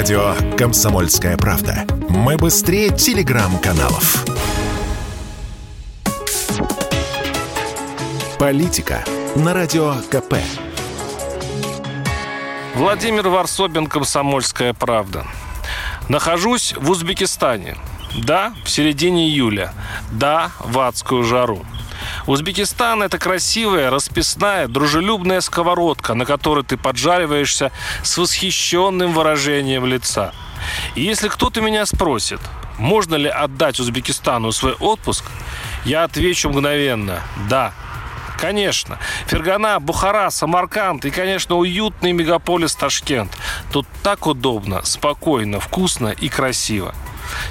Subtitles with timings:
[0.00, 1.84] Радио «Комсомольская правда».
[2.08, 4.24] Мы быстрее телеграм-каналов.
[8.38, 9.04] Политика
[9.36, 10.36] на Радио КП.
[12.76, 15.26] Владимир Варсобин, «Комсомольская правда».
[16.08, 17.76] Нахожусь в Узбекистане.
[18.24, 19.74] Да, в середине июля.
[20.10, 21.62] Да, в адскую жару.
[22.26, 27.72] Узбекистан– это красивая, расписная, дружелюбная сковородка, на которой ты поджариваешься
[28.02, 30.32] с восхищенным выражением лица.
[30.94, 32.40] И если кто-то меня спросит,
[32.78, 35.24] можно ли отдать Узбекистану свой отпуск,
[35.84, 37.72] я отвечу мгновенно– да.
[38.38, 38.98] Конечно.
[39.26, 43.36] Фергана, Бухара, Самарканд и, конечно, уютный мегаполис Ташкент.
[43.70, 46.94] Тут так удобно, спокойно, вкусно и красиво.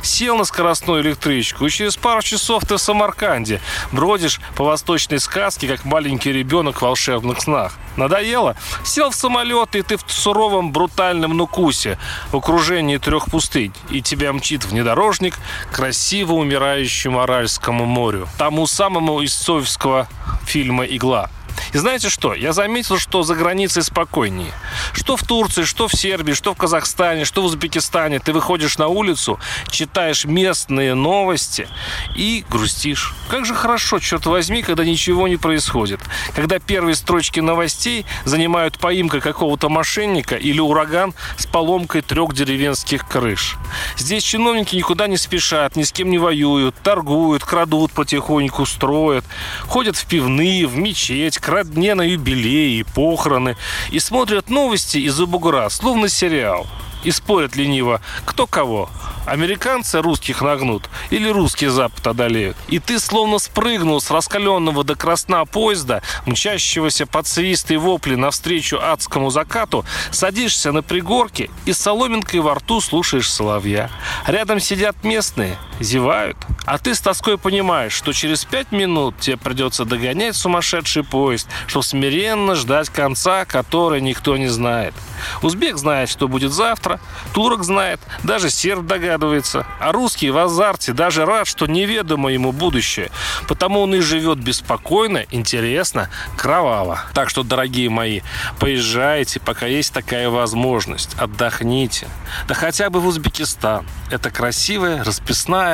[0.02, 3.62] Сел на скоростную электричку, и через пару часов ты в Самарканде.
[3.92, 7.74] Бродишь по восточной сказке, как маленький ребенок в волшебных снах.
[7.96, 8.56] Надоело?
[8.84, 11.98] Сел в самолет, и ты в суровом брутальном Нукусе,
[12.32, 13.74] в окружении трех пустынь.
[13.90, 15.38] И тебя мчит внедорожник
[15.72, 18.28] к красиво умирающему Аральскому морю.
[18.38, 20.08] Тому самому из Соевского
[20.46, 21.30] фильма «Игла».
[21.74, 22.34] И знаете что?
[22.34, 24.52] Я заметил, что за границей спокойнее.
[24.94, 28.20] Что в Турции, что в Сербии, что в Казахстане, что в Узбекистане.
[28.20, 29.40] Ты выходишь на улицу,
[29.70, 31.68] читаешь местные новости
[32.16, 33.14] и грустишь.
[33.30, 36.00] Как же хорошо, черт возьми, когда ничего не происходит.
[36.36, 43.58] Когда первые строчки новостей занимают поимка какого-то мошенника или ураган с поломкой трех деревенских крыш.
[43.98, 49.26] Здесь чиновники никуда не спешат, ни с кем не воюют, торгуют, крадут потихоньку, строят,
[49.68, 53.58] ходят в пивные, в мечеть, к родне на юбилеи, похороны
[53.92, 56.68] и смотрят новости из-за бугра, словно сериал.
[57.04, 58.90] И спорят лениво, кто кого.
[59.26, 62.58] Американцы русских нагнут или русский Запад одолеют.
[62.68, 68.80] И ты словно спрыгнул с раскаленного до красна поезда, мчащегося под свист и вопли навстречу
[68.82, 73.90] адскому закату, садишься на пригорке и с соломинкой во рту слушаешь соловья.
[74.28, 76.38] Рядом сидят местные, зевают.
[76.66, 81.84] А ты с тоской понимаешь, что через пять минут тебе придется догонять сумасшедший поезд, чтобы
[81.84, 84.94] смиренно ждать конца, который никто не знает.
[85.42, 87.00] Узбек знает, что будет завтра,
[87.34, 89.66] турок знает, даже серб догадывается.
[89.80, 93.10] А русский в азарте даже рад, что неведомо ему будущее.
[93.48, 97.02] Потому он и живет беспокойно, интересно, кроваво.
[97.14, 98.22] Так что, дорогие мои,
[98.60, 101.16] поезжайте, пока есть такая возможность.
[101.18, 102.08] Отдохните.
[102.48, 103.86] Да хотя бы в Узбекистан.
[104.10, 105.69] Это красивая, расписная,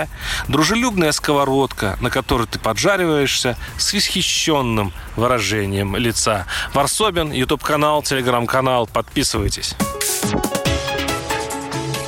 [0.48, 6.46] дружелюбная сковородка, на которой ты поджариваешься с восхищенным выражением лица.
[6.74, 8.88] Варсобин, YouTube-канал, телеграм-канал.
[8.88, 9.76] Подписывайтесь.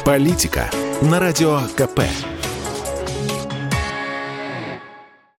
[0.05, 0.69] Политика
[1.01, 2.01] на Радио КП.